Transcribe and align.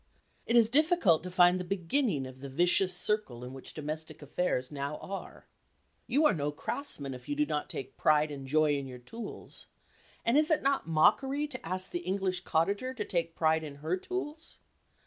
It 0.47 0.55
is 0.55 0.67
difficult 0.67 1.21
to 1.21 1.29
find 1.29 1.59
the 1.59 1.63
beginning 1.63 2.25
of 2.25 2.39
the 2.39 2.49
vicious 2.49 2.91
circle 2.91 3.43
in 3.43 3.53
which 3.53 3.75
domestic 3.75 4.23
affairs 4.23 4.71
now 4.71 4.97
are. 4.97 5.45
You 6.07 6.25
are 6.25 6.33
no 6.33 6.51
craftsman 6.51 7.13
if 7.13 7.29
you 7.29 7.35
do 7.35 7.45
not 7.45 7.69
take 7.69 7.97
pride 7.97 8.31
and 8.31 8.47
joy 8.47 8.75
in 8.75 8.87
your 8.87 8.97
tools, 8.97 9.67
and 10.25 10.39
is 10.39 10.49
it 10.49 10.63
not 10.63 10.87
mockery 10.87 11.45
to 11.49 11.63
ask 11.63 11.91
the 11.91 11.99
English 11.99 12.43
cottager 12.43 12.95
to 12.95 13.05
take 13.05 13.35
pride 13.35 13.63
in 13.63 13.75
her 13.75 13.95
tools? 13.95 14.57